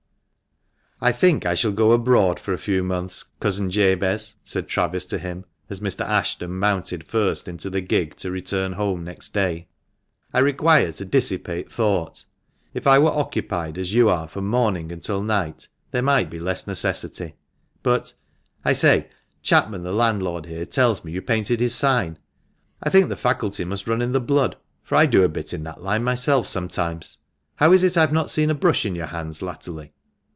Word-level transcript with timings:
"I 1.03 1.11
think 1.11 1.47
I 1.47 1.55
shall 1.55 1.71
go 1.71 1.93
abroad 1.93 2.39
for 2.39 2.53
a 2.53 2.59
few 2.59 2.83
months, 2.83 3.23
Cousin 3.39 3.71
Jabez," 3.71 4.35
said 4.43 4.67
Travis 4.67 5.03
to 5.05 5.17
him, 5.17 5.45
as 5.67 5.79
Mr. 5.79 6.05
Ashton 6.05 6.51
mounted 6.59 7.03
first 7.03 7.47
into 7.47 7.71
the 7.71 7.81
gig 7.81 8.15
to 8.17 8.29
return 8.29 8.73
home 8.73 9.03
next 9.03 9.33
day." 9.33 9.67
I 10.31 10.37
require 10.37 10.91
to 10.91 11.03
dissipate 11.05 11.71
thought. 11.71 12.25
If 12.75 12.85
I 12.85 12.99
were 12.99 13.09
occupied 13.09 13.79
as 13.79 13.93
you 13.95 14.09
are 14.09 14.27
from 14.27 14.45
morning 14.45 14.91
until 14.91 15.23
night 15.23 15.69
there 15.89 16.03
might 16.03 16.29
be 16.29 16.37
less 16.39 16.67
necessity. 16.67 17.33
But— 17.81 18.13
I 18.63 18.73
say, 18.73 19.09
Chapman 19.41 19.81
the 19.81 19.91
landlord 19.93 20.45
here 20.45 20.67
tells 20.67 21.03
me 21.03 21.13
you 21.13 21.21
painted 21.23 21.61
his 21.61 21.73
sign. 21.73 22.19
I 22.83 22.91
think 22.91 23.09
the 23.09 23.15
faculty 23.17 23.65
must 23.65 23.87
run 23.87 24.03
in 24.03 24.11
the 24.11 24.19
blood, 24.19 24.55
for 24.83 24.97
I 24.97 25.07
do 25.07 25.23
a 25.23 25.27
bit 25.29 25.51
in 25.51 25.63
that 25.63 25.81
line 25.81 26.03
myself 26.03 26.45
sometimes. 26.45 27.17
How 27.55 27.73
is 27.73 27.81
it 27.83 27.97
I 27.97 28.01
have 28.01 28.13
not 28.13 28.29
seen 28.29 28.51
a 28.51 28.53
brush 28.53 28.85
in 28.85 28.93
your 28.93 29.07
hands 29.07 29.41
latterly 29.41 29.93